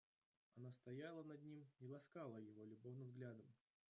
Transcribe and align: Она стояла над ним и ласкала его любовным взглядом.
Она 0.55 0.71
стояла 0.71 1.21
над 1.21 1.43
ним 1.43 1.63
и 1.79 1.85
ласкала 1.85 2.39
его 2.39 2.65
любовным 2.65 3.05
взглядом. 3.05 3.45